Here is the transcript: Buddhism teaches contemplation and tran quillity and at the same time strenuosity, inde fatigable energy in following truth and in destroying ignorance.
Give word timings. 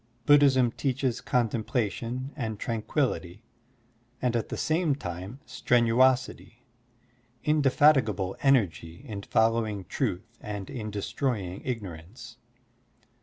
Buddhism 0.25 0.71
teaches 0.71 1.21
contemplation 1.21 2.31
and 2.35 2.59
tran 2.59 2.81
quillity 2.81 3.41
and 4.19 4.35
at 4.35 4.49
the 4.49 4.57
same 4.57 4.95
time 4.95 5.39
strenuosity, 5.45 6.63
inde 7.43 7.63
fatigable 7.65 8.33
energy 8.41 9.05
in 9.07 9.21
following 9.21 9.85
truth 9.85 10.39
and 10.41 10.71
in 10.71 10.89
destroying 10.89 11.61
ignorance. 11.63 12.37